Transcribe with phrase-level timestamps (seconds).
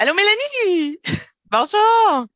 [0.00, 0.96] Allô Mélanie!
[1.50, 2.26] Bonjour!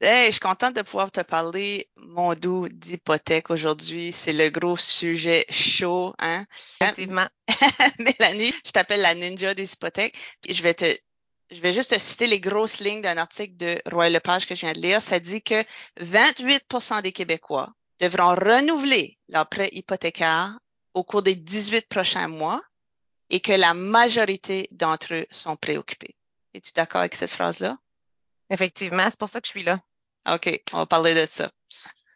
[0.00, 4.10] Hey, je suis contente de pouvoir te parler, mon doux, d'hypothèque aujourd'hui.
[4.10, 6.44] C'est le gros sujet chaud, hein?
[6.80, 7.28] Effectivement.
[8.00, 10.18] Mélanie, je t'appelle la ninja des hypothèques.
[10.42, 10.98] Puis je vais te,
[11.52, 14.62] je vais juste te citer les grosses lignes d'un article de Roy Lepage que je
[14.62, 15.00] viens de lire.
[15.00, 15.62] Ça dit que
[16.00, 20.58] 28% des Québécois devront renouveler leur prêt hypothécaire
[20.92, 22.60] au cours des 18 prochains mois
[23.30, 26.15] et que la majorité d'entre eux sont préoccupés.
[26.56, 27.76] Es-tu d'accord avec cette phrase-là?
[28.48, 29.80] Effectivement, c'est pour ça que je suis là.
[30.28, 31.50] OK, on va parler de ça.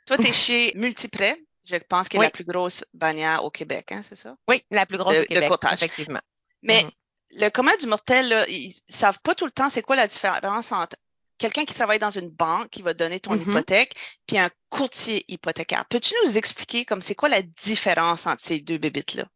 [0.06, 3.92] Toi, tu es chez Multiprêt, je pense qu'il est la plus grosse bannière au Québec,
[3.92, 4.34] hein, c'est ça?
[4.48, 6.20] Oui, la plus grosse au Québec, effectivement.
[6.62, 7.40] Mais mm-hmm.
[7.42, 10.72] le commun du mortel, là, ils savent pas tout le temps c'est quoi la différence
[10.72, 10.96] entre
[11.38, 13.50] quelqu'un qui travaille dans une banque qui va donner ton mm-hmm.
[13.50, 13.94] hypothèque,
[14.26, 15.84] puis un courtier hypothécaire.
[15.84, 19.26] Peux-tu nous expliquer comme c'est quoi la différence entre ces deux bébites-là?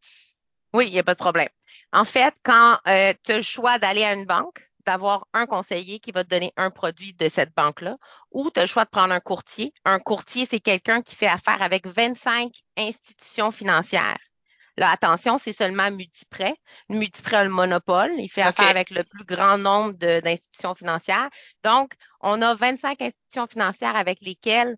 [0.72, 1.48] Oui, il n'y a pas de problème.
[1.92, 6.00] En fait, quand euh, tu as le choix d'aller à une banque, d'avoir un conseiller
[6.00, 7.96] qui va te donner un produit de cette banque-là,
[8.30, 9.72] ou tu as le choix de prendre un courtier.
[9.84, 14.18] Un courtier, c'est quelqu'un qui fait affaire avec 25 institutions financières.
[14.76, 16.56] Là, attention, c'est seulement Multiprêt.
[16.88, 18.12] Multiprêt a le monopole.
[18.18, 21.30] Il fait affaire avec le plus grand nombre d'institutions financières.
[21.62, 24.76] Donc, on a 25 institutions financières avec lesquelles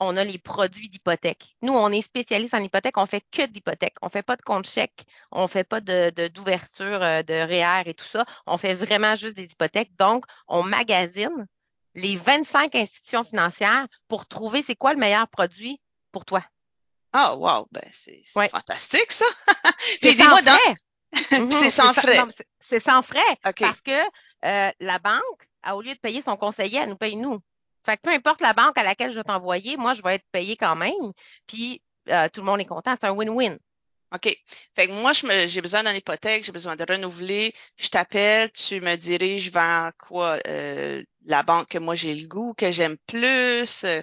[0.00, 1.56] on a les produits d'hypothèque.
[1.62, 3.96] Nous, on est spécialiste en hypothèque, on fait que d'hypothèque.
[4.02, 7.94] On fait pas de compte chèque, on fait pas de, d'ouverture de, de REER et
[7.94, 8.24] tout ça.
[8.46, 9.96] On fait vraiment juste des hypothèques.
[9.98, 11.46] Donc, on magasine
[11.94, 15.80] les 25 institutions financières pour trouver c'est quoi le meilleur produit
[16.12, 16.44] pour toi.
[17.12, 19.24] Ah, oh, wow, ben c'est, fantastique ça.
[20.00, 20.40] Puis dis-moi
[21.32, 22.20] mhm, c'est sans frais.
[22.60, 23.98] C'est sans frais parce que
[24.44, 27.40] euh, la banque, au lieu de payer son conseiller, elle nous paye nous.
[27.88, 30.26] Fait que peu importe la banque à laquelle je vais t'envoyer, moi, je vais être
[30.30, 30.92] payé quand même.
[31.46, 32.94] Puis euh, tout le monde est content.
[33.00, 33.56] C'est un win-win.
[34.14, 34.36] OK.
[34.74, 37.54] Fait que moi, j'ai besoin d'une hypothèque, j'ai besoin de renouveler.
[37.78, 40.36] Je t'appelle, tu me diriges vers quoi?
[40.46, 43.84] Euh, la banque que moi j'ai le goût, que j'aime plus.
[43.84, 44.02] Euh,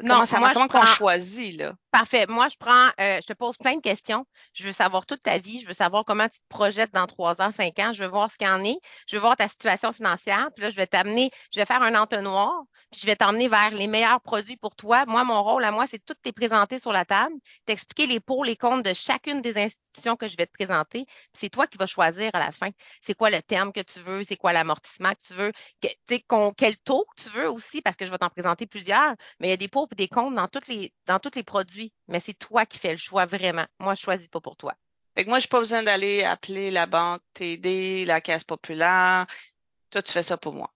[0.00, 1.74] comment ça moi, comment qu'on choisit, là?
[1.90, 2.26] Parfait.
[2.28, 4.26] Moi, je prends, je te pose plein de questions.
[4.52, 5.60] Je veux savoir toute ta vie.
[5.60, 7.92] Je veux savoir comment tu te projettes dans trois ans, cinq ans.
[7.92, 8.78] Je veux voir ce qu'il en est.
[9.06, 10.50] Je veux voir ta situation financière.
[10.54, 12.52] Puis là, je vais t'amener, je vais faire un entonnoir
[12.94, 15.04] je vais t'emmener vers les meilleurs produits pour toi.
[15.06, 17.34] Moi, mon rôle à moi, c'est de tout te présenter sur la table,
[17.66, 21.06] t'expliquer les pour, les comptes de chacune des institutions que je vais te présenter.
[21.34, 22.70] C'est toi qui vas choisir à la fin.
[23.02, 25.52] C'est quoi le terme que tu veux, c'est quoi l'amortissement que tu veux,
[26.56, 29.14] quel taux que tu veux aussi, parce que je vais t'en présenter plusieurs.
[29.40, 31.42] Mais il y a des pour et des comptes dans tous les, dans tous les
[31.42, 31.87] produits.
[32.08, 33.66] Mais c'est toi qui fais le choix vraiment.
[33.78, 34.74] Moi, je choisis pas pour toi.
[35.14, 39.26] Fait que moi, j'ai pas besoin d'aller appeler la banque TD, la caisse populaire.
[39.90, 40.70] Toi, tu fais ça pour moi.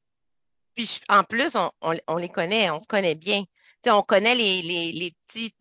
[0.75, 1.71] Puis en plus, on,
[2.07, 3.45] on, les connaît, on se connaît bien.
[3.87, 5.55] on connaît les, les, les petits,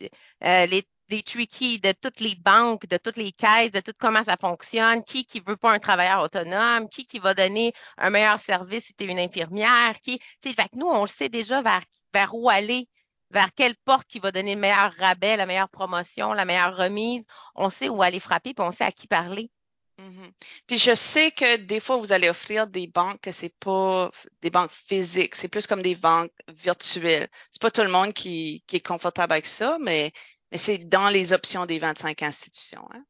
[0.44, 4.24] euh, les, les tricky de toutes les banques, de toutes les caisses, de tout comment
[4.24, 8.40] ça fonctionne, qui qui veut pas un travailleur autonome, qui qui va donner un meilleur
[8.40, 11.84] service si tu es une infirmière, qui, fait que nous, on le sait déjà vers,
[12.14, 12.88] vers où aller,
[13.32, 17.26] vers quelle porte qui va donner le meilleur rabais, la meilleure promotion, la meilleure remise.
[17.56, 19.50] On sait où aller frapper, puis on sait à qui parler.
[19.98, 20.32] Mhm.
[20.68, 24.10] Puis je sais que des fois, vous allez offrir des banques que c'est pas
[24.42, 27.28] des banques physiques, c'est plus comme des banques virtuelles.
[27.52, 30.12] C'est pas tout le monde qui, qui est confortable avec ça, mais,
[30.52, 32.86] mais c'est dans les options des 25 institutions.
[32.94, 33.04] Hein?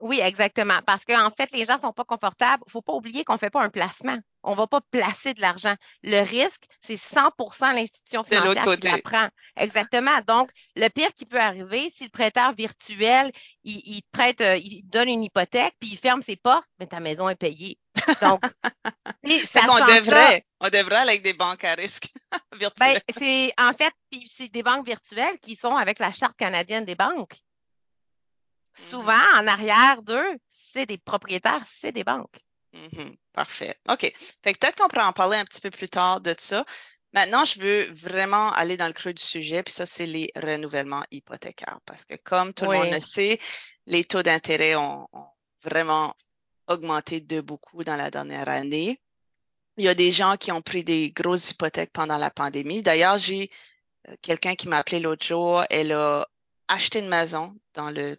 [0.00, 0.80] Oui, exactement.
[0.84, 2.62] Parce qu'en fait, les gens sont pas confortables.
[2.66, 4.18] Il faut pas oublier qu'on fait pas un placement.
[4.46, 5.74] On va pas placer de l'argent.
[6.02, 9.28] Le risque, c'est 100% l'institution financière qui la prend.
[9.56, 10.18] Exactement.
[10.26, 13.32] Donc, le pire qui peut arriver, si le prêteur virtuel,
[13.64, 17.28] il, prête, euh, il donne une hypothèque, puis il ferme ses portes, mais ta maison
[17.28, 17.76] est payée.
[18.22, 18.40] Donc,
[19.46, 22.08] ça on devrait, on devrait aller avec des banques à risque
[22.54, 23.00] virtuelles.
[23.08, 23.92] Ben, c'est en fait,
[24.26, 27.40] c'est des banques virtuelles qui sont avec la charte canadienne des banques
[28.90, 29.40] souvent, mm-hmm.
[29.40, 32.45] en arrière d'eux, c'est des propriétaires, c'est des banques.
[32.76, 33.16] Mm-hmm.
[33.32, 33.76] Parfait.
[33.88, 34.12] OK.
[34.42, 36.64] Fait que peut-être qu'on pourra en parler un petit peu plus tard de ça.
[37.12, 41.04] Maintenant, je veux vraiment aller dans le creux du sujet, puis ça, c'est les renouvellements
[41.10, 41.80] hypothécaires.
[41.86, 43.38] Parce que comme tout le monde le sait,
[43.86, 45.08] les taux d'intérêt ont,
[45.62, 46.14] vraiment
[46.68, 49.00] augmenté de beaucoup dans la dernière année.
[49.76, 52.82] Il y a des gens qui ont pris des grosses hypothèques pendant la pandémie.
[52.82, 53.50] D'ailleurs, j'ai
[54.08, 55.64] euh, quelqu'un qui m'a appelé l'autre jour.
[55.70, 56.26] Elle a
[56.68, 58.16] acheté une maison dans le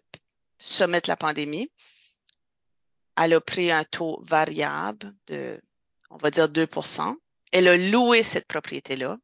[0.58, 1.70] sommet de la pandémie.
[3.20, 5.60] Elle a pris un taux variable de,
[6.10, 7.16] on va dire 2%
[7.52, 9.18] Elle a loué cette propriété-là.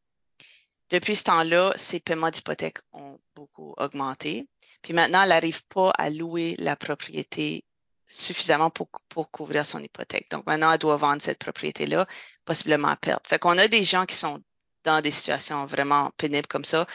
[0.90, 4.46] Depuis ce temps-là, ses paiements d'hypothèque ont beaucoup augmenté.
[4.82, 7.64] Puis maintenant, elle n'arrive pas à louer la propriété
[8.06, 10.30] suffisamment pour, pour couvrir son hypothèque.
[10.30, 12.06] Donc maintenant, elle doit vendre cette propriété-là,
[12.44, 13.22] possiblement à perdre.
[13.26, 14.42] Fait qu'on a des gens qui sont
[14.84, 16.86] dans des situations vraiment pénibles comme ça.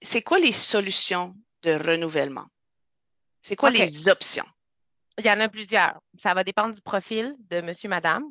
[0.00, 2.46] C'est quoi les solutions de renouvellement?
[3.40, 4.46] C'est quoi les options?
[5.18, 6.00] Il y en a plusieurs.
[6.18, 8.24] Ça va dépendre du profil de monsieur, madame.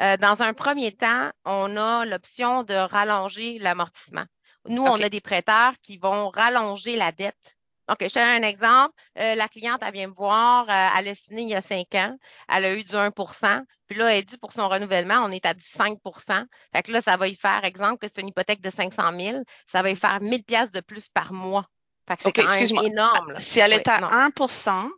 [0.00, 4.24] Euh, dans un premier temps, on a l'option de rallonger l'amortissement.
[4.66, 7.56] Nous, on a des prêteurs qui vont rallonger la dette.
[7.90, 8.94] OK, je te donne un exemple.
[9.18, 11.94] Euh, la cliente, elle vient me voir, euh, elle a signé il y a cinq
[11.94, 12.16] ans,
[12.48, 15.44] elle a eu du 1% puis là, elle est due pour son renouvellement, on est
[15.44, 18.60] à du 5% Fait que là, ça va y faire, exemple, que c'est une hypothèque
[18.60, 21.66] de 500 000, ça va y faire 1000 pièces de plus par mois.
[22.08, 23.34] Fait que c'est quand même énorme.
[23.36, 24.90] Si elle est à 1 oui.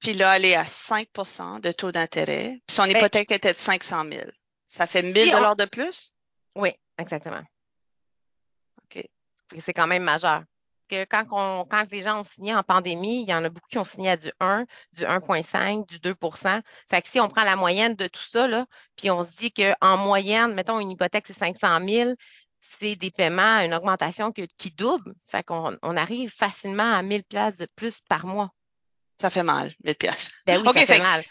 [0.00, 3.58] Puis là, elle est à 5% de taux d'intérêt, puis son ben hypothèque était de
[3.58, 4.22] 500 000,
[4.66, 6.14] ça fait 1000 dollars de plus?
[6.54, 7.42] Oui, exactement.
[8.82, 9.04] OK.
[9.58, 10.42] C'est quand même majeur
[10.88, 13.68] que quand, on, quand les gens ont signé en pandémie, il y en a beaucoup
[13.68, 17.44] qui ont signé à du 1, du 1,5, du 2% Fait que si on prend
[17.44, 18.66] la moyenne de tout ça, là,
[18.96, 22.14] puis on se dit qu'en moyenne, mettons une hypothèque, c'est 500 000,
[22.58, 25.14] c'est des paiements, une augmentation qui double.
[25.26, 28.50] Fait qu'on on arrive facilement à 1000 places de plus par mois.
[29.20, 30.30] Ça fait mal, 1000 pièces.
[30.46, 31.24] Ben oui, ça fait, mal.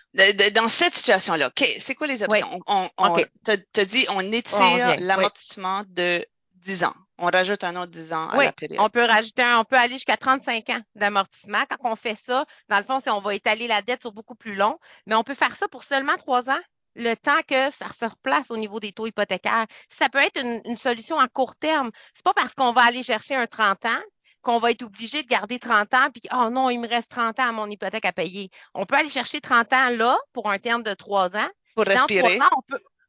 [0.53, 2.59] dans cette situation-là, c'est quoi les options?
[2.67, 6.25] On, on te, dit, on étire l'amortissement de
[6.55, 6.93] 10 ans.
[7.19, 8.79] On rajoute un autre 10 ans à la période.
[8.79, 11.63] On peut rajouter un, on peut aller jusqu'à 35 ans d'amortissement.
[11.69, 14.35] Quand on fait ça, dans le fond, c'est on va étaler la dette sur beaucoup
[14.35, 16.59] plus long, mais on peut faire ça pour seulement trois ans,
[16.95, 19.65] le temps que ça se replace au niveau des taux hypothécaires.
[19.89, 21.91] Ça peut être une, solution à court terme.
[22.13, 24.01] C'est pas parce qu'on va aller chercher un 30 ans
[24.47, 27.37] qu'on va être obligé de garder 30 ans, puis oh non, il me reste 30
[27.41, 28.49] ans à mon hypothèque à payer.
[28.73, 31.49] On peut aller chercher 30 ans là pour un terme de trois ans.
[31.75, 32.39] Pour respirer.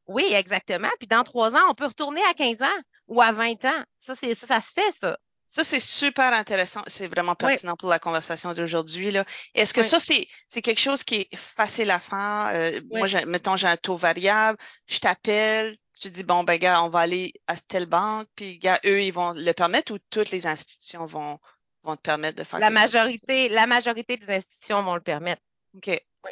[0.09, 0.89] Oui, exactement.
[0.99, 3.85] Puis dans trois ans, on peut retourner à 15 ans ou à 20 ans.
[4.01, 5.17] Ça, c'est, ça, ça se fait, ça.
[5.47, 6.83] Ça, c'est super intéressant.
[6.89, 9.13] C'est vraiment pertinent pour la conversation d'aujourd'hui.
[9.13, 9.25] Là.
[9.55, 12.51] Est-ce que ça, c'est, c'est quelque chose qui est facile à faire?
[12.53, 14.59] Euh, moi, mettons, j'ai un taux variable,
[14.89, 18.81] je t'appelle, tu dis, bon, ben, gars, on va aller à telle banque, puis, gars,
[18.85, 21.39] eux, ils vont le permettre ou toutes les institutions vont,
[21.83, 25.43] vont te permettre de faire la majorité, La majorité des institutions vont le permettre.
[25.77, 25.89] OK.
[26.25, 26.31] Oui.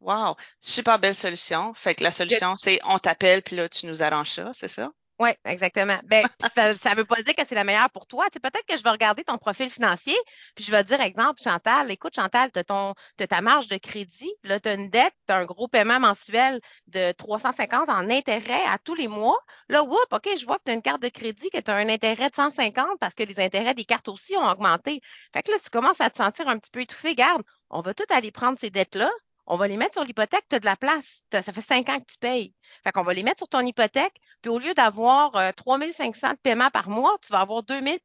[0.00, 0.36] Wow.
[0.60, 1.74] Super belle solution.
[1.74, 4.90] Fait que la solution, c'est on t'appelle, puis là, tu nous arranges ça, c'est ça?
[5.18, 5.98] Oui, exactement.
[6.04, 8.26] Ben, ça ne veut pas dire que c'est la meilleure pour toi.
[8.30, 10.16] Peut-être que je vais regarder ton profil financier,
[10.54, 14.60] puis je vais dire, exemple, Chantal, écoute, Chantal, tu as, ta marge de crédit, là,
[14.60, 18.76] tu as une dette, tu as un gros paiement mensuel de 350 en intérêt à
[18.78, 19.38] tous les mois.
[19.70, 21.74] Là, whoop, OK, je vois que tu as une carte de crédit, que tu as
[21.76, 25.00] un intérêt de 150 parce que les intérêts des cartes aussi ont augmenté.
[25.32, 27.14] Fait que là, tu commences à te sentir un petit peu étouffé.
[27.14, 29.10] Garde, on va tout aller prendre ces dettes-là,
[29.46, 31.22] on va les mettre sur l'hypothèque, tu as de la place.
[31.30, 32.52] Ça fait cinq ans que tu payes.
[32.82, 36.30] Fait qu'on va les mettre sur ton hypothèque, puis au lieu d'avoir 3 euh, 500
[36.30, 37.98] de paiement par mois, tu vas avoir 2 000,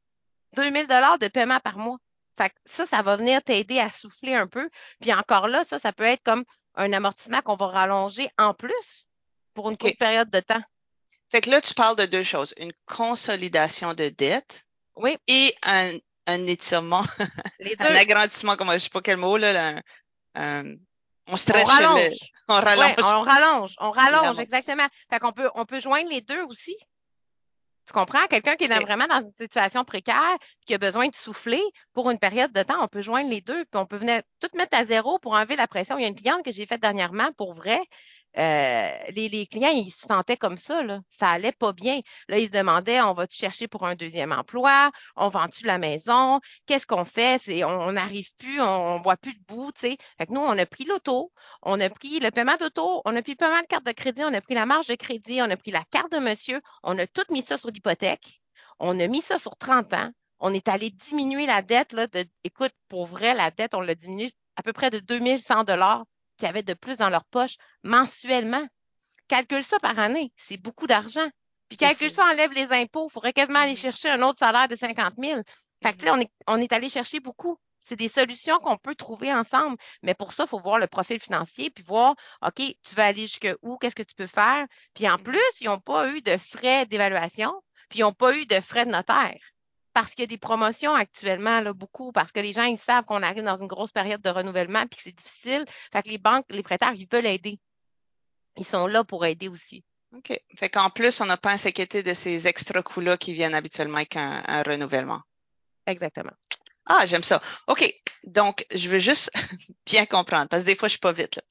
[0.86, 1.98] dollars de paiement par mois.
[2.38, 4.70] Fait que ça, ça va venir t'aider à souffler un peu.
[5.00, 6.44] Puis encore là, ça, ça peut être comme
[6.74, 9.08] un amortissement qu'on va rallonger en plus
[9.54, 10.62] pour une courte période de temps.
[11.30, 12.54] Fait que là, tu parles de deux choses.
[12.58, 14.66] Une consolidation de dette
[14.96, 15.16] oui.
[15.26, 17.02] et un, étirement,
[17.78, 19.80] un agrandissement, comme je sais pas quel mot, là,
[20.34, 20.74] un,
[21.28, 22.18] on stretch on rallonge.
[22.48, 22.94] on rallonge.
[22.98, 24.86] on rallonge, on rallonge, exactement.
[25.10, 26.76] Fait qu'on peut, on peut joindre les deux aussi.
[27.86, 28.26] Tu comprends?
[28.28, 30.36] Quelqu'un qui est vraiment dans une situation précaire,
[30.66, 33.64] qui a besoin de souffler pour une période de temps, on peut joindre les deux,
[33.64, 35.98] puis on peut venir tout mettre à zéro pour enlever la pression.
[35.98, 37.80] Il y a une cliente que j'ai faite dernièrement, pour vrai,
[38.38, 41.00] euh, les, clients, ils se sentaient comme ça, là.
[41.10, 42.00] Ça allait pas bien.
[42.28, 44.90] Là, ils se demandaient, on va-tu chercher pour un deuxième emploi?
[45.16, 46.40] On vend-tu la maison?
[46.66, 47.40] Qu'est-ce qu'on fait?
[47.64, 49.96] On n'arrive plus, on, ne voit plus de bout, tu sais.
[50.18, 51.32] Fait que nous, on a pris l'auto,
[51.62, 54.22] on a pris le paiement d'auto, on a pris pas mal de cartes de crédit,
[54.24, 56.98] on a pris la marge de crédit, on a pris la carte de monsieur, on
[56.98, 58.40] a tout mis ça sur l'hypothèque,
[58.78, 62.24] on a mis ça sur 30 ans, on est allé diminuer la dette, là, de,
[62.44, 66.04] écoute, pour vrai, la dette, on l'a diminué à peu près de 2100 dollars
[66.42, 68.66] qui avaient de plus dans leur poche mensuellement.
[69.28, 71.28] Calcule ça par année, c'est beaucoup d'argent.
[71.68, 73.06] Puis calcule ça, enlève les impôts.
[73.08, 73.80] Il faudrait quasiment aller mm-hmm.
[73.80, 75.40] chercher un autre salaire de 50 000.
[75.84, 77.58] Fait que, on est, on est allé chercher beaucoup.
[77.80, 79.76] C'est des solutions qu'on peut trouver ensemble.
[80.02, 83.22] Mais pour ça, il faut voir le profil financier, puis voir, OK, tu vas aller
[83.28, 84.66] jusque où, qu'est-ce que tu peux faire?
[84.94, 85.22] Puis en mm-hmm.
[85.22, 87.52] plus, ils n'ont pas eu de frais d'évaluation,
[87.88, 89.38] puis ils n'ont pas eu de frais de notaire
[89.92, 93.04] parce qu'il y a des promotions actuellement, là, beaucoup, parce que les gens, ils savent
[93.04, 95.64] qu'on arrive dans une grosse période de renouvellement puis que c'est difficile.
[95.92, 97.58] Fait que les banques, les prêteurs, ils veulent aider.
[98.56, 99.84] Ils sont là pour aider aussi.
[100.16, 100.38] OK.
[100.58, 103.96] Fait qu'en plus, on n'a pas à s'inquiéter de ces extra coûts-là qui viennent habituellement
[103.96, 105.20] avec un, renouvellement.
[105.86, 106.32] Exactement.
[106.86, 107.40] Ah, j'aime ça.
[107.66, 107.94] OK.
[108.24, 109.30] Donc, je veux juste
[109.86, 111.36] bien comprendre, parce que des fois, je suis pas vite.
[111.36, 111.42] Là.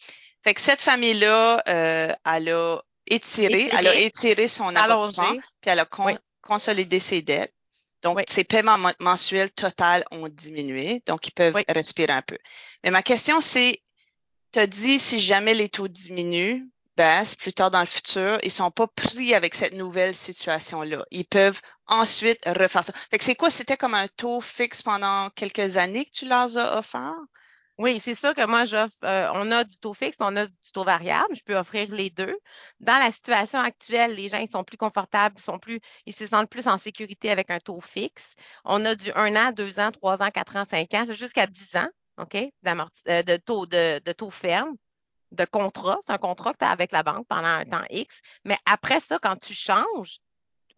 [0.43, 5.79] Fait que cette famille-là, euh, elle a étiré, elle a étiré son amortissement, puis elle
[5.79, 5.87] a
[6.41, 7.53] consolidé ses dettes.
[8.01, 12.37] Donc, ces paiements mensuels total ont diminué, donc ils peuvent respirer un peu.
[12.83, 13.81] Mais ma question, c'est,
[14.51, 16.63] tu as dit si jamais les taux diminuent,
[16.97, 21.05] baissent plus tard dans le futur, ils sont pas pris avec cette nouvelle situation-là.
[21.11, 22.93] Ils peuvent ensuite refaire ça.
[23.09, 23.49] Fait que c'est quoi?
[23.49, 27.15] C'était comme un taux fixe pendant quelques années que tu leur as offert?
[27.81, 30.71] Oui, c'est sûr que moi, j'offre, euh, on a du taux fixe, on a du
[30.71, 31.35] taux variable.
[31.35, 32.37] Je peux offrir les deux.
[32.79, 36.27] Dans la situation actuelle, les gens, ils sont plus confortables, ils sont plus, ils se
[36.27, 38.35] sentent plus en sécurité avec un taux fixe.
[38.65, 41.75] On a du 1 an, 2 ans, 3 ans, 4 ans, 5 ans, jusqu'à 10
[41.77, 44.75] ans, OK, euh, de taux, de, de taux ferme,
[45.31, 45.97] de contrat.
[46.05, 48.21] C'est un contrat que tu as avec la banque pendant un temps X.
[48.45, 50.19] Mais après ça, quand tu changes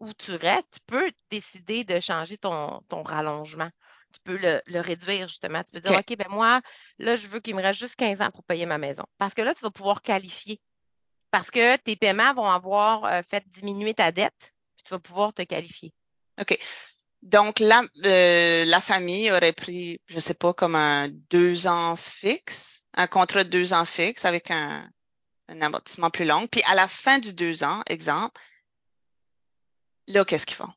[0.00, 3.70] ou tu restes, tu peux décider de changer ton, ton rallongement
[4.14, 5.62] tu peux le, réduire justement.
[5.64, 6.60] Tu peux dire, OK, ben moi,
[6.98, 9.04] là, je veux qu'il me reste juste 15 ans pour payer ma maison.
[9.18, 10.60] Parce que là, tu vas pouvoir qualifier.
[11.30, 15.32] Parce que tes paiements vont avoir euh, fait diminuer ta dette, puis tu vas pouvoir
[15.32, 15.92] te qualifier.
[16.40, 16.56] OK.
[17.22, 21.96] Donc, la, euh, la famille aurait pris, je ne sais pas, comme un deux ans
[21.96, 24.88] fixe, un contrat de deux ans fixe avec un,
[25.48, 26.46] un amortissement plus long.
[26.46, 28.40] Puis à la fin du deux ans, exemple,
[30.06, 30.72] là, qu'est-ce qu'ils font?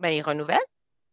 [0.00, 0.58] Ben, ils renouvellent.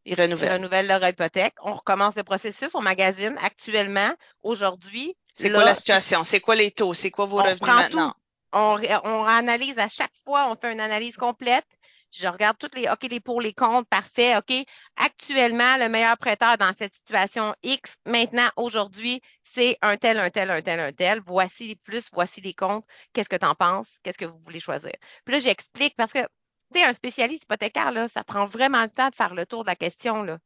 [0.08, 0.88] Ils renouvellent.
[0.88, 1.56] leur hypothèque.
[1.62, 2.70] On recommence le processus.
[2.74, 4.12] On magazine actuellement,
[4.42, 5.16] aujourd'hui.
[5.34, 6.24] C'est quoi la situation?
[6.24, 6.94] C'est quoi les taux?
[6.94, 8.14] C'est quoi vos revenus maintenant?
[8.54, 11.66] On, on, analyse à chaque fois, on fait une analyse complète.
[12.12, 14.54] Je regarde toutes les, OK, les pour, les comptes, parfait, OK.
[14.96, 20.50] Actuellement, le meilleur prêteur dans cette situation X, maintenant, aujourd'hui, c'est un tel, un tel,
[20.50, 21.22] un tel, un tel.
[21.26, 22.86] Voici les plus, voici les comptes.
[23.12, 24.00] Qu'est-ce que tu en penses?
[24.02, 24.94] Qu'est-ce que vous voulez choisir?
[25.26, 26.26] Puis là, j'explique parce que
[26.74, 29.70] sais, un spécialiste hypothécaire, là, ça prend vraiment le temps de faire le tour de
[29.70, 30.24] la question.
[30.24, 30.38] Là.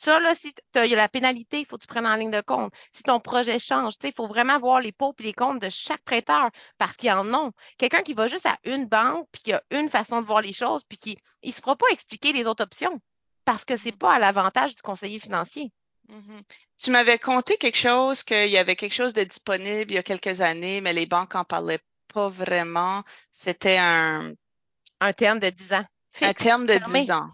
[0.00, 2.40] ça, là, si tu as la pénalité, il faut que tu prennes en ligne de
[2.40, 2.72] compte.
[2.92, 6.02] Si ton projet change, il faut vraiment voir les pots et les comptes de chaque
[6.02, 7.50] prêteur parce qu'il y en a.
[7.78, 10.52] Quelqu'un qui va juste à une banque puis qui a une façon de voir les
[10.52, 13.00] choses puis qui ne se fera pas expliquer les autres options
[13.44, 15.72] parce que ce n'est pas à l'avantage du conseiller financier.
[16.08, 16.42] Mm-hmm.
[16.78, 20.02] Tu m'avais conté quelque chose, qu'il y avait quelque chose de disponible il y a
[20.02, 21.80] quelques années, mais les banques n'en parlaient
[22.12, 23.02] pas vraiment.
[23.30, 24.32] C'était un
[25.02, 25.84] un terme de 10 ans.
[26.20, 27.28] un terme de 10 ans.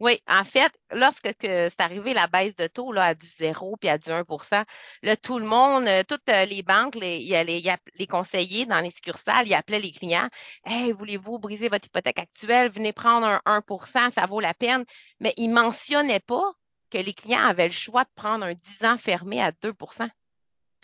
[0.00, 3.88] Oui, en fait, lorsque c'est arrivé la baisse de taux là, à du 0 puis
[3.88, 4.64] à du 1%
[5.02, 8.90] là, tout le monde, euh, toutes euh, les banques, les, les, les conseillers dans les
[8.90, 10.28] succursales, ils appelaient les clients
[10.64, 12.70] Hey, voulez-vous briser votre hypothèque actuelle?
[12.70, 14.84] Venez prendre un 1% ça vaut la peine.
[15.18, 16.52] Mais ils ne mentionnaient pas
[16.90, 20.08] que les clients avaient le choix de prendre un 10 ans fermé à 2%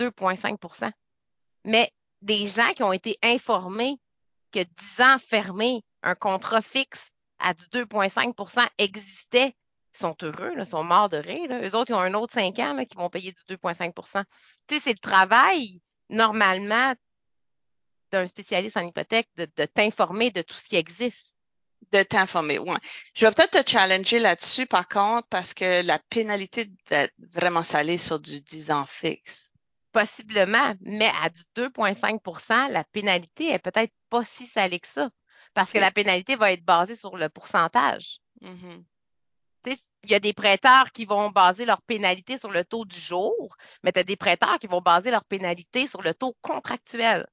[0.00, 0.90] 2,5%
[1.64, 1.88] Mais
[2.20, 3.96] des gens qui ont été informés
[4.50, 9.56] que 10 ans fermés, un contrat fixe à du 2,5% existait,
[9.92, 11.48] sont heureux, ils sont morts de rire.
[11.50, 14.24] Eux autres, ils ont un autre 5 ans qui vont payer du 2,5%
[14.66, 15.80] Tu sais, c'est le travail,
[16.10, 16.94] normalement,
[18.12, 21.34] d'un spécialiste en hypothèque de, t'informer de tout ce qui existe.
[21.90, 22.74] De t'informer, oui.
[23.14, 27.98] Je vais peut-être te challenger là-dessus, par contre, parce que la pénalité est vraiment salée
[27.98, 29.50] sur du 10 ans fixe.
[29.92, 35.08] Possiblement, mais à du 2,5% la pénalité est peut-être pas si salée que ça
[35.54, 38.18] parce que la pénalité va être basée sur le pourcentage.
[38.42, 38.84] Mm-hmm.
[40.04, 43.56] Il y a des prêteurs qui vont baser leur pénalité sur le taux du jour,
[43.82, 47.26] mais tu as des prêteurs qui vont baser leur pénalité sur le tôt contractuel.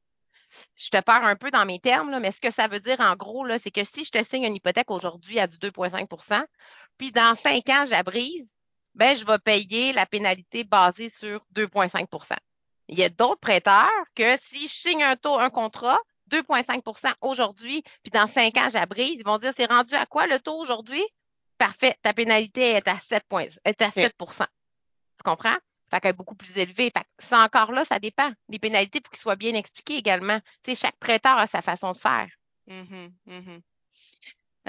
[0.75, 3.15] Je te perds un peu dans mes termes, mais ce que ça veut dire en
[3.15, 6.43] gros, c'est que si je te signe une hypothèque aujourd'hui à du 2,5%
[6.97, 8.47] puis dans cinq ans, j'abrise,
[8.95, 12.35] ben, je vais payer la pénalité basée sur 2,5%
[12.89, 15.99] Il y a d'autres prêteurs que si je signe un taux, un contrat,
[16.31, 20.39] 2,5% aujourd'hui, puis dans 5 ans, j'abrise, ils vont dire c'est rendu à quoi le
[20.39, 21.03] taux aujourd'hui?
[21.57, 23.23] Parfait, ta pénalité est à 7,
[23.65, 24.45] est à 7%
[25.17, 25.57] Tu comprends?
[25.91, 26.89] Fait qu'elle est beaucoup plus élevée.
[26.89, 28.31] Fait que ça encore là, ça dépend.
[28.47, 30.39] Les pénalités, il faut qu'ils soient bien expliquées également.
[30.63, 32.27] Tu sais, chaque prêteur a sa façon de faire.
[32.69, 33.61] Mm-hmm, mm-hmm.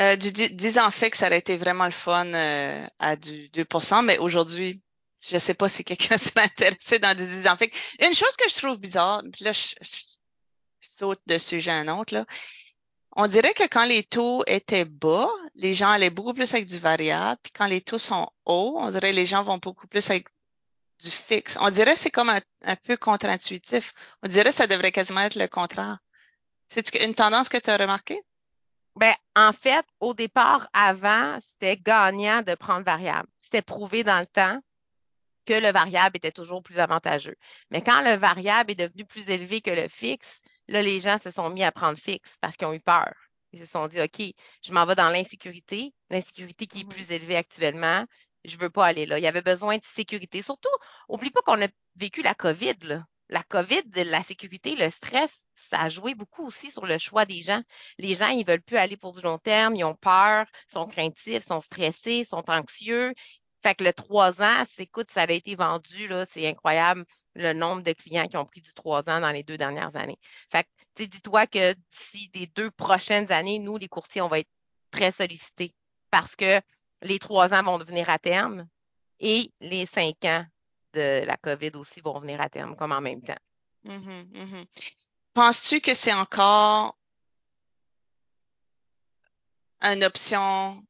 [0.00, 3.50] Euh, du 10 ans fait que ça aurait été vraiment le fun euh, à du
[3.50, 4.81] 2% mais aujourd'hui,
[5.28, 7.71] je ne sais pas si quelqu'un serait intéressé dans du 10 ans fait.
[8.00, 9.75] Une chose que je trouve bizarre, puis là, je,
[11.02, 12.25] saute de sujet à un autre.
[13.16, 16.78] On dirait que quand les taux étaient bas, les gens allaient beaucoup plus avec du
[16.78, 17.40] variable.
[17.42, 20.28] Puis quand les taux sont hauts, on dirait que les gens vont beaucoup plus avec
[21.02, 21.59] du fixe.
[21.61, 23.92] On dirait que c'est comme un, peu contre-intuitif.
[24.23, 25.99] On dirait que ça devrait quasiment être le contraire.
[26.68, 28.23] C'est une tendance que tu as remarquée?
[28.94, 33.28] Ben, en fait, au départ, avant, c'était gagnant de prendre variable.
[33.40, 34.61] C'était prouvé dans le temps
[35.44, 37.37] que le variable était toujours plus avantageux.
[37.71, 41.31] Mais quand le variable est devenu plus élevé que le fixe, Là, les gens se
[41.31, 43.12] sont mis à prendre fixe parce qu'ils ont eu peur.
[43.52, 44.23] Ils se sont dit, OK,
[44.64, 48.07] je m'en vais dans l'insécurité, l'insécurité qui est plus élevée actuellement.
[48.45, 49.19] Je ne veux pas aller là.
[49.19, 50.42] Il y avait besoin de sécurité.
[50.42, 50.69] Surtout,
[51.09, 53.02] oublie pas qu'on a vécu la COVID.
[53.28, 57.40] La COVID, la sécurité, le stress, ça a joué beaucoup aussi sur le choix des
[57.40, 57.62] gens.
[57.99, 61.45] Les gens, ils veulent plus aller pour du long terme, ils ont peur, sont craintifs,
[61.45, 63.14] sont stressés, sont anxieux.
[63.62, 67.04] Fait que le 3 ans, écoute, ça a été vendu, là, c'est incroyable
[67.35, 70.19] le nombre de clients qui ont pris du 3 ans dans les deux dernières années.
[70.51, 74.51] Fait que, dis-toi que d'ici les deux prochaines années, nous, les courtiers, on va être
[74.91, 75.75] très sollicités
[76.11, 76.61] parce que
[77.03, 78.69] les trois ans vont devenir à terme
[79.19, 80.45] et les cinq ans
[80.93, 83.39] de la COVID aussi vont venir à terme, comme en même temps.
[83.85, 84.67] Mm-hmm, mm-hmm.
[85.35, 86.97] Penses-tu que c'est encore
[89.81, 90.85] une option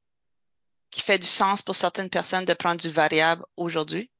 [0.90, 4.10] qui fait du sens pour certaines personnes de prendre du variable aujourd'hui?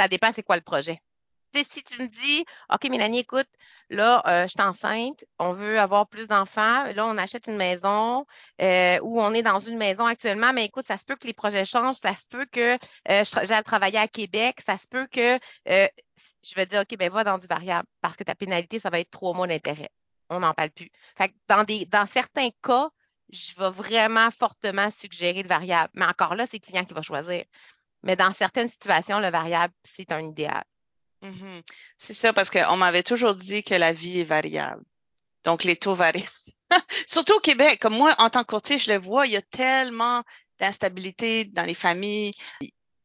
[0.00, 0.98] Ça dépend c'est quoi le projet.
[1.52, 3.48] si tu me dis, OK, Mélanie, écoute,
[3.90, 8.24] là, euh, je suis enceinte, on veut avoir plus d'enfants, là, on achète une maison
[8.62, 11.34] euh, ou on est dans une maison actuellement, mais écoute, ça se peut que les
[11.34, 12.78] projets changent, ça se peut que
[13.10, 17.22] euh, j'aille travailler à Québec, ça se peut que je vais dire, OK, ben va
[17.22, 19.90] dans du variable parce que ta pénalité, ça va être trois mois d'intérêt.
[20.30, 20.90] On n'en parle plus.
[21.46, 22.88] Dans, dans certains cas,
[23.28, 25.90] je vais vraiment fortement suggérer le variable.
[25.92, 27.44] Mais encore là, c'est le client qui va choisir.
[28.02, 30.64] Mais dans certaines situations, le variable, c'est un idéal.
[31.22, 31.62] Mm-hmm.
[31.98, 34.82] C'est ça, parce qu'on m'avait toujours dit que la vie est variable.
[35.44, 36.26] Donc, les taux varient.
[37.06, 37.78] Surtout au Québec.
[37.80, 40.22] Comme moi, en tant que courtier, je le vois, il y a tellement
[40.58, 42.34] d'instabilité dans les familles.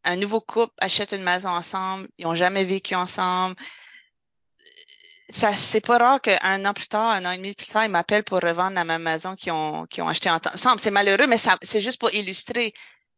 [0.04, 2.08] Un nouveau couple achète une maison ensemble.
[2.18, 3.56] Ils n'ont jamais vécu ensemble
[5.28, 7.92] ça c'est pas rare qu'un an plus tard, un an et demi plus tard, ils
[7.92, 10.80] m'appellent pour revendre la même maison qu'ils ont, qu'ils ont acheté ensemble.
[10.80, 12.74] C'est malheureux, mais c'est juste pour illustrer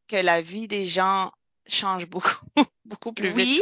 [0.07, 1.31] que la vie des gens
[1.67, 2.45] change beaucoup,
[2.85, 3.61] beaucoup plus vite.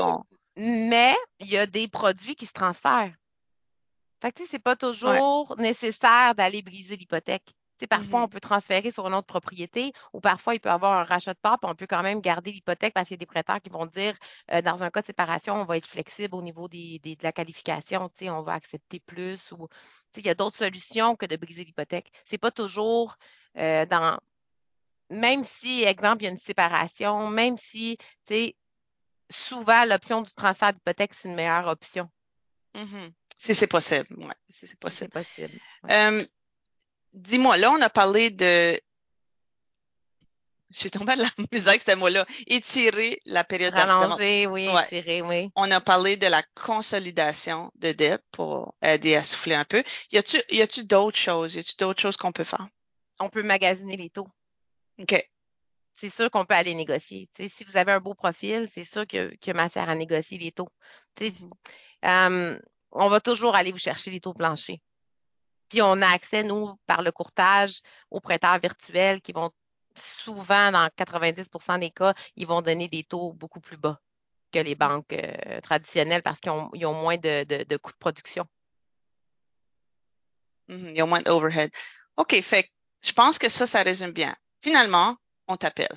[0.58, 3.14] mais il y a des produits qui se transfèrent.
[4.22, 7.54] Fait que, c'est pas toujours nécessaire d'aller briser l'hypothèque
[7.86, 8.30] parfois, on mm-hmm.
[8.30, 11.40] peut transférer sur une autre propriété ou parfois, il peut y avoir un rachat de
[11.40, 13.70] part, puis on peut quand même garder l'hypothèque parce qu'il y a des prêteurs qui
[13.70, 14.16] vont dire,
[14.54, 17.32] euh, dans un cas de séparation, on va être flexible au niveau des, de la
[17.32, 19.68] qualification, on va accepter plus ou
[20.16, 22.10] il y a d'autres solutions que de briser l'hypothèque.
[22.26, 23.18] Ce n'est pas toujours
[23.58, 24.18] euh, dans,
[25.10, 27.98] même si, exemple, il y a une séparation, même si,
[29.30, 32.10] souvent, l'option du transfert d'hypothèque, c'est une meilleure option.
[32.76, 33.12] Mm-hmm.
[33.38, 34.28] Si c'est possible, oui.
[34.50, 35.12] Si c'est possible.
[35.12, 35.60] possible.
[35.90, 36.24] Euh,
[37.14, 38.80] dis-moi, là, on a parlé de.
[40.72, 42.26] J'ai tombé à la misère avec ce mot-là.
[42.48, 45.50] Étirer la période Rallonger, oui, étirer, oui.
[45.56, 49.84] On a parlé de la consolidation de dette pour aider à souffler un peu.
[50.12, 51.56] Y a-tu, y a-tu d'autres choses?
[51.56, 52.68] Y a-tu d'autres choses qu'on peut faire?
[53.20, 54.28] On peut magasiner les taux.
[55.00, 55.30] OK.
[55.98, 57.30] C'est sûr qu'on peut aller négocier.
[57.38, 60.70] si vous avez un beau profil, c'est sûr que, que matière à négocier les taux.
[61.22, 62.60] Euh,
[62.92, 64.80] on va toujours aller vous chercher les taux planchers.
[65.70, 67.82] Puis on a accès, nous, par le courtage,
[68.12, 69.52] aux prêteurs virtuels qui vont
[69.96, 74.00] souvent, dans 90% des cas, ils vont donner des taux beaucoup plus bas
[74.52, 78.46] que les banques euh, traditionnelles parce qu'ils ont, moins de, coûts de production.
[80.70, 80.94] Mm-hmm.
[80.96, 81.72] ils ont moins d'overhead.
[82.18, 82.70] OK, fait
[83.04, 84.36] je pense que ça, ça résume bien.
[84.66, 85.16] Finalement,
[85.48, 85.96] on t'appelle.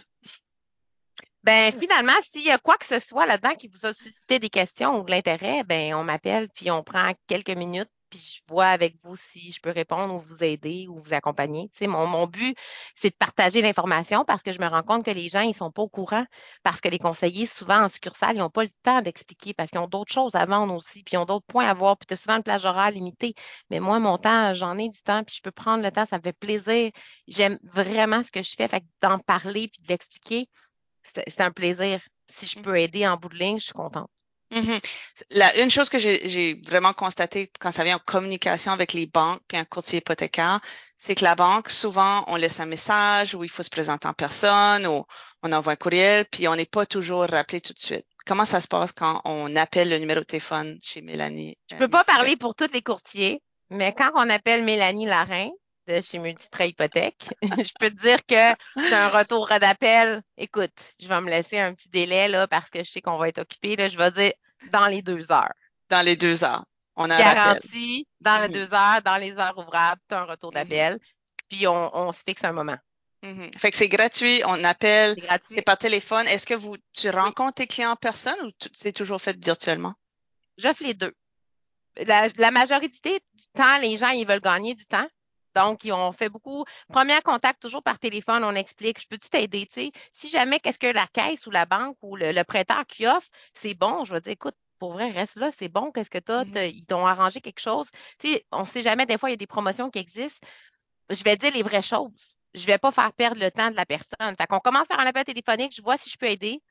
[1.42, 4.50] Ben, finalement, s'il y a quoi que ce soit là-dedans qui vous a suscité des
[4.50, 8.66] questions ou de l'intérêt, ben, on m'appelle puis on prend quelques minutes puis je vois
[8.66, 11.68] avec vous si je peux répondre ou vous aider ou vous accompagner.
[11.72, 12.56] Tu sais, mon, mon but,
[12.94, 15.70] c'est de partager l'information parce que je me rends compte que les gens, ils sont
[15.70, 16.24] pas au courant
[16.62, 19.80] parce que les conseillers, souvent en succursale, ils n'ont pas le temps d'expliquer parce qu'ils
[19.80, 22.14] ont d'autres choses à vendre aussi, puis ils ont d'autres points à voir, puis tu
[22.14, 23.34] as souvent une plage horaire limitée.
[23.70, 26.18] Mais moi, mon temps, j'en ai du temps, puis je peux prendre le temps, ça
[26.18, 26.90] me fait plaisir.
[27.26, 30.46] J'aime vraiment ce que je fais, fait d'en parler puis de l'expliquer,
[31.02, 32.00] c'est un plaisir.
[32.28, 32.62] Si je mmh.
[32.62, 34.10] peux aider en bout de ligne, je suis contente.
[34.50, 34.80] Mm-hmm.
[35.30, 39.42] La, une chose que j'ai vraiment constaté quand ça vient en communication avec les banques
[39.52, 40.61] et un courtier hypothécaire,
[40.96, 44.14] c'est que la banque, souvent, on laisse un message ou il faut se présenter en
[44.14, 45.04] personne ou
[45.42, 48.06] on envoie un courriel, puis on n'est pas toujours rappelé tout de suite.
[48.26, 51.56] Comment ça se passe quand on appelle le numéro de téléphone chez Mélanie?
[51.70, 55.50] Je peux pas parler pour tous les courtiers, mais quand on appelle Mélanie Larin,
[55.88, 57.31] de chez Multitrait Hypothèque.
[57.42, 60.22] je peux te dire que c'est un retour d'appel.
[60.37, 63.29] Écoute, je vais me laisser un petit délai là parce que je sais qu'on va
[63.29, 63.77] être occupé.
[63.77, 64.33] Là, je vais dire
[64.70, 65.53] dans les deux heures.
[65.88, 66.64] Dans les deux heures.
[66.96, 68.55] On a Garanti, dans les mhm.
[68.55, 70.55] deux heures, dans les heures ouvrables, tu as un retour mhm.
[70.55, 70.98] d'appel.
[71.48, 72.77] Puis on, se fixe un moment.
[73.22, 73.51] Mhm.
[73.57, 75.16] Fait que c'est gratuit, on appelle,
[75.48, 76.27] c'est par téléphone.
[76.27, 79.94] Est-ce que vous tu rencontres tes clients en personne ou c'est toujours fait virtuellement?
[80.59, 81.14] J'offre les deux.
[82.05, 85.09] La, la, majorité du temps, les gens, ils veulent gagner du temps.
[85.58, 86.64] Donc, ont fait beaucoup.
[86.88, 89.68] Premier contact, toujours par téléphone, on explique, je peux-tu t'aider?
[90.12, 93.74] Si jamais, qu'est-ce que la caisse ou la banque ou le, prêteur qui offre, c'est
[93.74, 96.44] bon, je vais dire, écoute, pour vrai, reste là, c'est bon, qu'est-ce que tu as?
[96.44, 96.70] Mm-hmm.
[96.72, 97.88] Ils t'ont arrangé quelque chose.
[98.20, 100.46] sais, on ne sait jamais, des fois, il y a des promotions qui existent.
[101.10, 102.36] Je vais dire les vraies choses.
[102.54, 104.36] Je ne vais pas faire perdre le temps de la personne.
[104.38, 106.62] Fait qu'on commence à faire un appel téléphonique, je vois si je peux aider.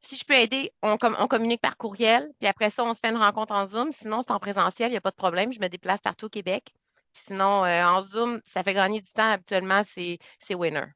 [0.00, 3.10] Si je peux aider, on, on, communique par courriel, puis après ça, on se fait
[3.10, 3.92] une rencontre en Zoom.
[3.92, 5.52] Sinon, c'est en présentiel, il n'y a pas de problème.
[5.52, 6.72] Je me déplace partout au Québec.
[7.12, 9.30] Sinon, euh, en Zoom, ça fait gagner du temps.
[9.30, 10.18] Habituellement, c'est
[10.54, 10.86] winner.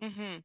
[0.00, 0.40] Mm-hmm.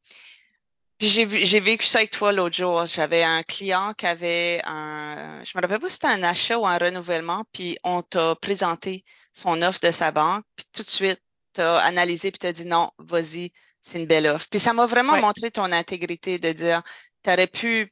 [1.02, 2.86] J'ai vécu ça avec toi l'autre jour.
[2.86, 6.68] J'avais un client qui avait un, je me rappelle pas si c'était un achat ou
[6.68, 11.20] un renouvellement, puis on t'a présenté son offre de sa banque, puis tout de suite,
[11.54, 14.46] tu as analysé puis tu as dit non, vas-y, c'est une belle offre.
[14.50, 16.84] Puis ça m'a vraiment montré ton intégrité de dire,
[17.24, 17.92] tu aurais pu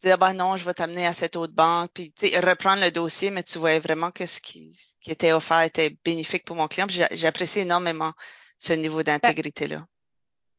[0.00, 3.42] dire, bah non, je vais t'amener à cette autre banque, puis reprendre le dossier, mais
[3.42, 6.86] tu voyais vraiment que ce qui, qui était offert était bénéfique pour mon client.
[6.88, 8.12] J'apprécie énormément
[8.58, 9.86] ce niveau d'intégrité-là.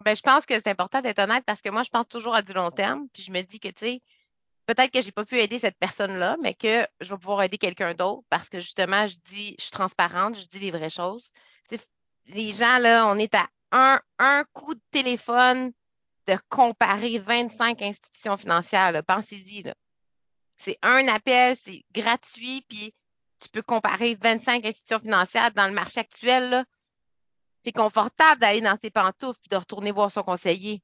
[0.03, 2.41] Ben, je pense que c'est important d'être honnête parce que moi, je pense toujours à
[2.41, 4.01] du long terme, puis je me dis que, tu sais,
[4.65, 7.93] peut-être que j'ai pas pu aider cette personne-là, mais que je vais pouvoir aider quelqu'un
[7.93, 11.31] d'autre parce que justement, je dis, je suis transparente, je dis les vraies choses.
[12.27, 15.71] les gens, là, on est à un, un coup de téléphone
[16.27, 19.03] de comparer 25 institutions financières.
[19.05, 19.71] Pensez-y.
[20.57, 22.93] C'est un appel, c'est gratuit, puis
[23.39, 26.65] tu peux comparer 25 institutions financières dans le marché actuel.
[27.61, 30.81] C'est confortable d'aller dans ses pantoufles puis de retourner voir son conseiller.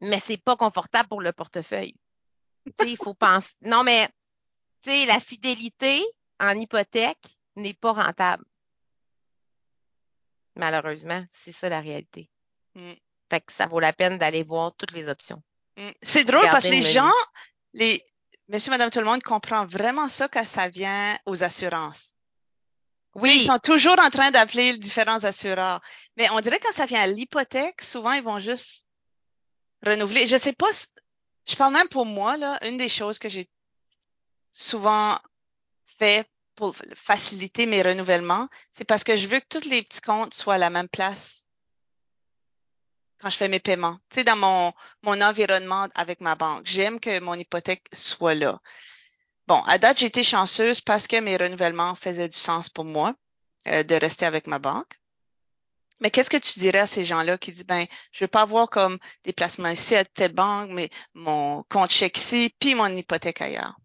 [0.00, 1.96] Mais c'est pas confortable pour le portefeuille.
[2.86, 3.54] il faut penser.
[3.62, 4.08] Non, mais
[4.86, 6.04] la fidélité
[6.38, 8.44] en hypothèque n'est pas rentable.
[10.54, 12.28] Malheureusement, c'est ça la réalité.
[12.74, 12.92] Mm.
[13.30, 15.42] Fait que ça vaut la peine d'aller voir toutes les options.
[15.76, 15.90] Mm.
[16.02, 17.12] C'est drôle parce que les gens,
[17.74, 18.02] les
[18.48, 22.14] monsieur, madame, tout le monde comprend vraiment ça quand ça vient aux assurances.
[23.14, 23.36] Oui.
[23.36, 25.80] Ils sont toujours en train d'appeler les différents assureurs.
[26.16, 28.86] Mais on dirait que quand ça vient à l'hypothèque, souvent, ils vont juste
[29.84, 30.26] renouveler.
[30.26, 30.68] Je sais pas,
[31.46, 33.48] je parle même pour moi, là, une des choses que j'ai
[34.52, 35.18] souvent
[35.98, 40.34] fait pour faciliter mes renouvellements, c'est parce que je veux que tous les petits comptes
[40.34, 41.47] soient à la même place
[43.20, 46.66] quand je fais mes paiements, tu sais, dans mon, mon environnement avec ma banque.
[46.66, 48.60] J'aime que mon hypothèque soit là.
[49.46, 53.14] Bon, à date, j'ai été chanceuse parce que mes renouvellements faisaient du sens pour moi
[53.66, 55.00] euh, de rester avec ma banque.
[56.00, 58.68] Mais qu'est-ce que tu dirais à ces gens-là qui disent, ben, je veux pas avoir
[58.68, 63.42] comme des placements ici à telle banque, mais mon compte chèque ici, puis mon hypothèque
[63.42, 63.76] ailleurs?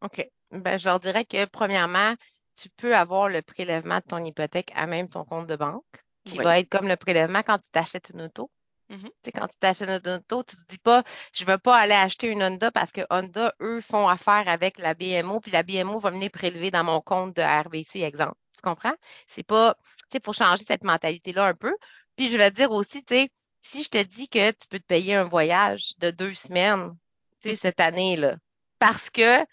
[0.00, 0.26] OK.
[0.50, 2.14] Ben, je leur dirais que, premièrement,
[2.56, 6.38] tu peux avoir le prélèvement de ton hypothèque à même ton compte de banque qui
[6.38, 8.50] va être comme le prélèvement quand tu t'achètes une auto.
[8.90, 9.30] Mm-hmm.
[9.34, 11.94] Quand tu t'achètes une auto, tu ne te dis pas, je ne veux pas aller
[11.94, 15.98] acheter une Honda parce que Honda, eux, font affaire avec la BMO, puis la BMO
[15.98, 18.36] va venir prélever dans mon compte de RBC, exemple.
[18.54, 18.94] Tu comprends?
[19.28, 21.74] C'est pas, tu sais, il faut changer cette mentalité-là un peu.
[22.16, 24.78] Puis je vais te dire aussi, tu sais, si je te dis que tu peux
[24.78, 26.96] te payer un voyage de deux semaines,
[27.42, 28.36] tu sais, cette année-là,
[28.78, 29.44] parce que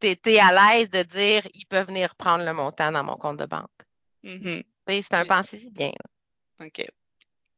[0.00, 3.38] tu es, à l'aise de dire, ils peuvent venir prendre le montant dans mon compte
[3.38, 3.70] de banque.
[4.22, 4.64] Mm-hmm.
[4.88, 5.92] Oui, c'est un pensée bien.
[6.60, 6.84] OK.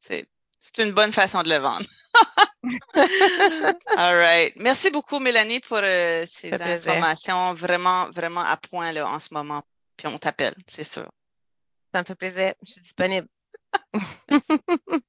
[0.00, 1.86] C'est une bonne façon de le vendre.
[3.96, 4.54] All right.
[4.56, 9.62] Merci beaucoup, Mélanie, pour euh, ces informations vraiment, vraiment à point là, en ce moment.
[9.96, 11.08] Puis on t'appelle, c'est sûr.
[11.92, 12.54] Ça me fait plaisir.
[12.62, 13.28] Je suis disponible.